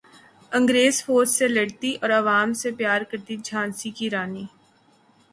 انگریز 0.51 1.03
فوج 1.05 1.27
سے 1.29 1.47
لڑتی 1.47 1.91
اور 2.01 2.09
عوام 2.11 2.53
سے 2.61 2.71
پیار 2.71 3.01
کرتی 3.11 3.37
جھانسی 3.37 3.89
کی 3.97 4.09
رانی 4.09 4.45